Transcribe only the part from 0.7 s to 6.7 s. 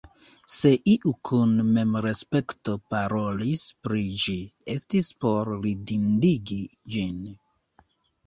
iu kun memrespekto parolis pri ĝi, estis por ridindigi